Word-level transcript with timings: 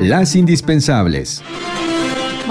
Las 0.00 0.34
indispensables. 0.34 1.42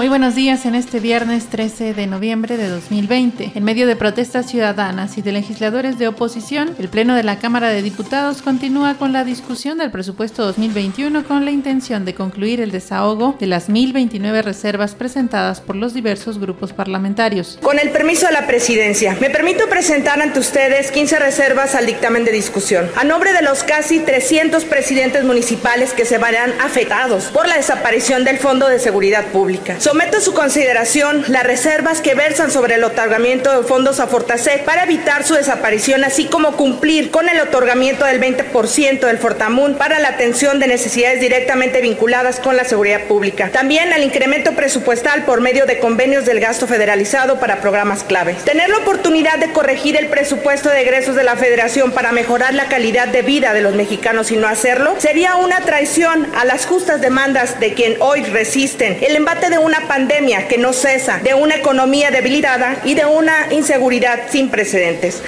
Muy 0.00 0.08
buenos 0.08 0.34
días 0.34 0.64
en 0.64 0.74
este 0.74 0.98
viernes 0.98 1.48
13 1.50 1.92
de 1.92 2.06
noviembre 2.06 2.56
de 2.56 2.70
2020. 2.70 3.52
En 3.54 3.64
medio 3.64 3.86
de 3.86 3.96
protestas 3.96 4.50
ciudadanas 4.50 5.18
y 5.18 5.20
de 5.20 5.30
legisladores 5.30 5.98
de 5.98 6.08
oposición, 6.08 6.74
el 6.78 6.88
Pleno 6.88 7.14
de 7.14 7.22
la 7.22 7.38
Cámara 7.38 7.68
de 7.68 7.82
Diputados 7.82 8.40
continúa 8.40 8.94
con 8.94 9.12
la 9.12 9.24
discusión 9.24 9.76
del 9.76 9.90
presupuesto 9.90 10.42
2021 10.46 11.24
con 11.24 11.44
la 11.44 11.50
intención 11.50 12.06
de 12.06 12.14
concluir 12.14 12.62
el 12.62 12.70
desahogo 12.70 13.36
de 13.38 13.46
las 13.46 13.68
1.029 13.68 14.42
reservas 14.42 14.94
presentadas 14.94 15.60
por 15.60 15.76
los 15.76 15.92
diversos 15.92 16.38
grupos 16.38 16.72
parlamentarios. 16.72 17.58
Con 17.60 17.78
el 17.78 17.90
permiso 17.90 18.24
de 18.24 18.32
la 18.32 18.46
presidencia, 18.46 19.18
me 19.20 19.28
permito 19.28 19.68
presentar 19.68 20.22
ante 20.22 20.40
ustedes 20.40 20.92
15 20.92 21.18
reservas 21.18 21.74
al 21.74 21.84
dictamen 21.84 22.24
de 22.24 22.32
discusión, 22.32 22.88
a 22.96 23.04
nombre 23.04 23.34
de 23.34 23.42
los 23.42 23.64
casi 23.64 23.98
300 23.98 24.64
presidentes 24.64 25.24
municipales 25.24 25.92
que 25.92 26.06
se 26.06 26.16
verán 26.16 26.54
afectados 26.64 27.24
por 27.24 27.46
la 27.46 27.56
desaparición 27.58 28.24
del 28.24 28.38
Fondo 28.38 28.66
de 28.66 28.78
Seguridad 28.78 29.26
Pública. 29.26 29.76
Someto 29.90 30.18
a 30.18 30.20
su 30.20 30.34
consideración 30.34 31.24
las 31.26 31.42
reservas 31.42 32.00
que 32.00 32.14
versan 32.14 32.52
sobre 32.52 32.76
el 32.76 32.84
otorgamiento 32.84 33.50
de 33.50 33.66
fondos 33.66 33.98
a 33.98 34.06
Fortasec 34.06 34.62
para 34.62 34.84
evitar 34.84 35.24
su 35.24 35.34
desaparición, 35.34 36.04
así 36.04 36.26
como 36.26 36.56
cumplir 36.56 37.10
con 37.10 37.28
el 37.28 37.40
otorgamiento 37.40 38.04
del 38.04 38.20
20% 38.20 39.00
del 39.00 39.18
Fortamun 39.18 39.74
para 39.74 39.98
la 39.98 40.10
atención 40.10 40.60
de 40.60 40.68
necesidades 40.68 41.18
directamente 41.18 41.80
vinculadas 41.80 42.38
con 42.38 42.56
la 42.56 42.62
seguridad 42.62 43.08
pública. 43.08 43.50
También 43.50 43.92
al 43.92 44.04
incremento 44.04 44.52
presupuestal 44.52 45.24
por 45.24 45.40
medio 45.40 45.66
de 45.66 45.80
convenios 45.80 46.24
del 46.24 46.38
gasto 46.38 46.68
federalizado 46.68 47.40
para 47.40 47.60
programas 47.60 48.04
clave. 48.04 48.36
Tener 48.44 48.70
la 48.70 48.76
oportunidad 48.76 49.40
de 49.40 49.50
corregir 49.50 49.96
el 49.96 50.06
presupuesto 50.06 50.68
de 50.68 50.82
egresos 50.82 51.16
de 51.16 51.24
la 51.24 51.34
Federación 51.34 51.90
para 51.90 52.12
mejorar 52.12 52.54
la 52.54 52.68
calidad 52.68 53.08
de 53.08 53.22
vida 53.22 53.52
de 53.54 53.62
los 53.62 53.74
mexicanos 53.74 54.30
y 54.30 54.36
no 54.36 54.46
hacerlo 54.46 54.94
sería 54.98 55.34
una 55.34 55.62
traición 55.62 56.28
a 56.36 56.44
las 56.44 56.64
justas 56.66 57.00
demandas 57.00 57.58
de 57.58 57.74
quien 57.74 57.96
hoy 57.98 58.22
resisten 58.22 58.96
el 59.00 59.16
embate 59.16 59.50
de 59.50 59.58
una 59.70 59.86
pandemia 59.86 60.48
que 60.48 60.58
no 60.58 60.72
cesa, 60.72 61.20
de 61.22 61.32
una 61.32 61.54
economía 61.54 62.10
debilitada 62.10 62.82
y 62.84 62.94
de 62.94 63.06
una 63.06 63.52
inseguridad 63.52 64.22
sin 64.28 64.48
precedentes. 64.50 65.22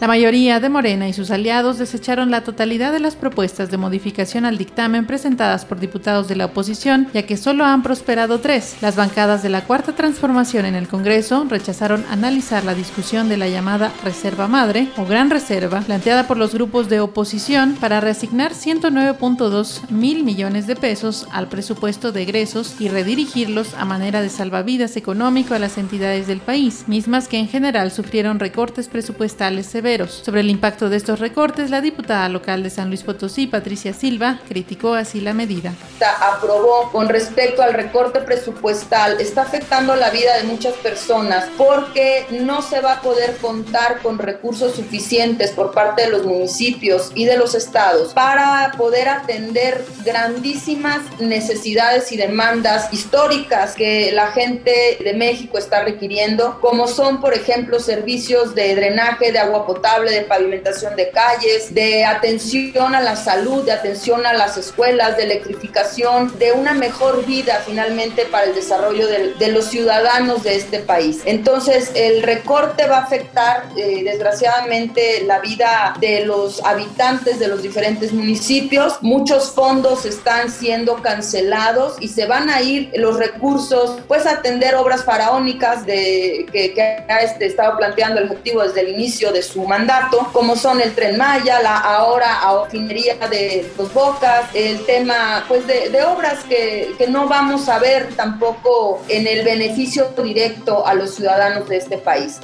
La 0.00 0.06
mayoría 0.06 0.60
de 0.60 0.68
Morena 0.68 1.08
y 1.08 1.12
sus 1.12 1.32
aliados 1.32 1.76
desecharon 1.76 2.30
la 2.30 2.44
totalidad 2.44 2.92
de 2.92 3.00
las 3.00 3.16
propuestas 3.16 3.68
de 3.68 3.78
modificación 3.78 4.44
al 4.44 4.56
dictamen 4.56 5.08
presentadas 5.08 5.64
por 5.64 5.80
diputados 5.80 6.28
de 6.28 6.36
la 6.36 6.44
oposición, 6.44 7.08
ya 7.12 7.24
que 7.24 7.36
solo 7.36 7.64
han 7.64 7.82
prosperado 7.82 8.38
tres. 8.38 8.76
Las 8.80 8.94
bancadas 8.94 9.42
de 9.42 9.48
la 9.48 9.64
Cuarta 9.64 9.96
Transformación 9.96 10.66
en 10.66 10.76
el 10.76 10.86
Congreso 10.86 11.44
rechazaron 11.48 12.04
analizar 12.10 12.62
la 12.62 12.76
discusión 12.76 13.28
de 13.28 13.38
la 13.38 13.48
llamada 13.48 13.92
Reserva 14.04 14.46
Madre 14.46 14.86
o 14.98 15.04
Gran 15.04 15.30
Reserva, 15.30 15.80
planteada 15.80 16.28
por 16.28 16.36
los 16.36 16.54
grupos 16.54 16.88
de 16.88 17.00
oposición 17.00 17.74
para 17.80 18.00
reasignar 18.00 18.52
109.2 18.52 19.90
mil 19.90 20.22
millones 20.22 20.68
de 20.68 20.76
pesos 20.76 21.26
al 21.32 21.48
presupuesto 21.48 22.12
de 22.12 22.22
egresos 22.22 22.80
y 22.80 22.88
redirigirlos 22.88 23.74
a 23.74 23.84
manera 23.84 24.22
de 24.22 24.28
salvavidas 24.28 24.96
económico 24.96 25.54
a 25.54 25.58
las 25.58 25.76
entidades 25.76 26.28
del 26.28 26.38
país, 26.38 26.84
mismas 26.86 27.26
que 27.26 27.38
en 27.38 27.48
general 27.48 27.90
sufrieron 27.90 28.38
recortes 28.38 28.86
presupuestales 28.86 29.66
severos 29.66 29.87
sobre 29.96 30.42
el 30.42 30.50
impacto 30.50 30.90
de 30.90 30.98
estos 30.98 31.18
recortes, 31.18 31.70
la 31.70 31.80
diputada 31.80 32.28
local 32.28 32.62
de 32.62 32.68
San 32.68 32.88
Luis 32.88 33.02
Potosí, 33.02 33.46
Patricia 33.46 33.94
Silva, 33.94 34.38
criticó 34.46 34.92
así 34.92 35.18
la 35.18 35.32
medida. 35.32 35.72
Aprobó 36.20 36.90
con 36.92 37.08
respecto 37.08 37.62
al 37.62 37.72
recorte 37.72 38.20
presupuestal, 38.20 39.18
está 39.18 39.42
afectando 39.42 39.96
la 39.96 40.10
vida 40.10 40.36
de 40.36 40.42
muchas 40.42 40.74
personas 40.74 41.46
porque 41.56 42.26
no 42.30 42.60
se 42.60 42.82
va 42.82 42.94
a 42.94 43.00
poder 43.00 43.38
contar 43.38 44.00
con 44.02 44.18
recursos 44.18 44.74
suficientes 44.74 45.52
por 45.52 45.72
parte 45.72 46.02
de 46.02 46.10
los 46.10 46.26
municipios 46.26 47.10
y 47.14 47.24
de 47.24 47.38
los 47.38 47.54
estados 47.54 48.12
para 48.12 48.72
poder 48.76 49.08
atender 49.08 49.82
grandísimas 50.04 50.98
necesidades 51.18 52.12
y 52.12 52.18
demandas 52.18 52.92
históricas 52.92 53.74
que 53.74 54.12
la 54.12 54.32
gente 54.32 54.98
de 55.02 55.14
México 55.14 55.56
está 55.56 55.82
requiriendo, 55.82 56.58
como 56.60 56.88
son, 56.88 57.22
por 57.22 57.32
ejemplo, 57.32 57.80
servicios 57.80 58.54
de 58.54 58.74
drenaje 58.74 59.32
de 59.32 59.38
agua 59.38 59.66
potable 59.66 59.77
de 59.82 60.22
pavimentación 60.22 60.96
de 60.96 61.10
calles, 61.10 61.72
de 61.72 62.04
atención 62.04 62.94
a 62.94 63.00
la 63.00 63.16
salud, 63.16 63.64
de 63.64 63.72
atención 63.72 64.26
a 64.26 64.32
las 64.32 64.56
escuelas, 64.56 65.16
de 65.16 65.24
electrificación, 65.24 66.36
de 66.38 66.52
una 66.52 66.74
mejor 66.74 67.24
vida 67.24 67.62
finalmente 67.64 68.26
para 68.26 68.44
el 68.44 68.54
desarrollo 68.54 69.06
de, 69.06 69.48
los 69.48 69.66
ciudadanos 69.66 70.42
de 70.42 70.56
este 70.56 70.80
país. 70.80 71.22
Entonces, 71.24 71.90
el 71.94 72.22
recorte 72.22 72.86
va 72.86 72.98
a 72.98 73.02
afectar 73.02 73.68
eh, 73.76 74.02
desgraciadamente 74.04 75.22
la 75.24 75.38
vida 75.38 75.94
de 76.00 76.26
los 76.26 76.62
habitantes 76.64 77.38
de 77.38 77.48
los 77.48 77.62
diferentes 77.62 78.12
municipios. 78.12 78.98
Muchos 79.00 79.52
fondos 79.52 80.04
están 80.04 80.50
siendo 80.50 80.96
cancelados 80.96 81.96
y 82.00 82.08
se 82.08 82.26
van 82.26 82.50
a 82.50 82.60
ir 82.60 82.90
los 82.94 83.16
recursos, 83.16 84.00
pues 84.06 84.26
a 84.26 84.32
atender 84.32 84.74
obras 84.74 85.04
faraónicas 85.04 85.86
de, 85.86 86.46
que, 86.52 87.04
ha 87.08 87.18
este, 87.20 87.46
estado 87.46 87.76
planteando 87.78 88.20
el 88.20 88.26
Ejecutivo 88.26 88.62
desde 88.62 88.82
el 88.82 88.88
inicio 88.90 89.32
de 89.32 89.42
su 89.42 89.67
mandato, 89.68 90.28
como 90.32 90.56
son 90.56 90.80
el 90.80 90.94
Tren 90.94 91.16
Maya, 91.16 91.60
la 91.62 91.78
ahora 91.78 92.40
aofinería 92.40 93.16
de 93.28 93.70
Los 93.76 93.92
Bocas, 93.92 94.46
el 94.54 94.84
tema 94.86 95.44
pues 95.46 95.66
de, 95.66 95.90
de 95.90 96.02
obras 96.04 96.42
que, 96.44 96.94
que 96.96 97.06
no 97.06 97.28
vamos 97.28 97.68
a 97.68 97.78
ver 97.78 98.08
tampoco 98.16 99.02
en 99.08 99.26
el 99.26 99.44
beneficio 99.44 100.08
directo 100.22 100.86
a 100.86 100.94
los 100.94 101.14
ciudadanos 101.14 101.68
de 101.68 101.76
este 101.76 101.98
país. 101.98 102.40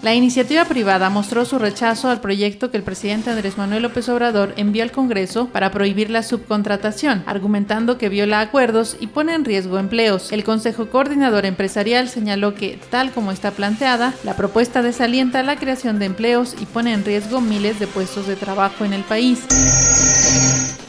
La 0.00 0.14
iniciativa 0.14 0.64
privada 0.64 1.10
mostró 1.10 1.44
su 1.44 1.58
rechazo 1.58 2.08
al 2.08 2.20
proyecto 2.20 2.70
que 2.70 2.76
el 2.76 2.84
presidente 2.84 3.30
Andrés 3.30 3.58
Manuel 3.58 3.82
López 3.82 4.08
Obrador 4.08 4.54
envió 4.56 4.84
al 4.84 4.92
Congreso 4.92 5.48
para 5.48 5.72
prohibir 5.72 6.08
la 6.08 6.22
subcontratación, 6.22 7.24
argumentando 7.26 7.98
que 7.98 8.08
viola 8.08 8.40
acuerdos 8.40 8.96
y 9.00 9.08
pone 9.08 9.34
en 9.34 9.44
riesgo 9.44 9.76
empleos. 9.76 10.30
El 10.30 10.44
Consejo 10.44 10.88
Coordinador 10.88 11.46
Empresarial 11.46 12.08
señaló 12.08 12.54
que, 12.54 12.78
tal 12.90 13.10
como 13.10 13.32
está 13.32 13.50
planteada, 13.50 14.14
la 14.22 14.36
propuesta 14.36 14.82
desalienta 14.82 15.42
la 15.42 15.56
creación 15.56 15.98
de 15.98 16.06
empleos 16.06 16.54
y 16.60 16.66
pone 16.66 16.92
en 16.92 17.04
riesgo 17.04 17.40
miles 17.40 17.80
de 17.80 17.88
puestos 17.88 18.28
de 18.28 18.36
trabajo 18.36 18.84
en 18.84 18.92
el 18.92 19.02
país. 19.02 19.40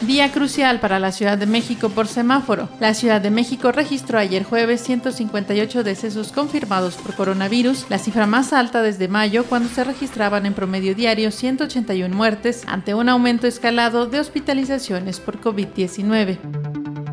Día 0.09 0.31
crucial 0.31 0.79
para 0.79 0.97
la 0.97 1.11
Ciudad 1.11 1.37
de 1.37 1.45
México 1.45 1.89
por 1.89 2.07
semáforo. 2.07 2.67
La 2.79 2.95
Ciudad 2.95 3.21
de 3.21 3.29
México 3.29 3.71
registró 3.71 4.17
ayer 4.17 4.43
jueves 4.43 4.81
158 4.81 5.83
decesos 5.83 6.31
confirmados 6.31 6.95
por 6.95 7.13
coronavirus, 7.13 7.85
la 7.89 7.99
cifra 7.99 8.25
más 8.25 8.51
alta 8.51 8.81
desde 8.81 9.07
mayo 9.07 9.45
cuando 9.45 9.69
se 9.69 9.83
registraban 9.83 10.47
en 10.47 10.55
promedio 10.55 10.95
diario 10.95 11.29
181 11.29 12.15
muertes 12.15 12.63
ante 12.65 12.95
un 12.95 13.07
aumento 13.07 13.45
escalado 13.45 14.07
de 14.07 14.19
hospitalizaciones 14.19 15.19
por 15.19 15.39
COVID-19. 15.39 16.39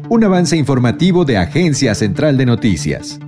Un 0.08 0.24
avance 0.24 0.56
informativo 0.56 1.26
de 1.26 1.36
Agencia 1.36 1.94
Central 1.94 2.38
de 2.38 2.46
Noticias. 2.46 3.18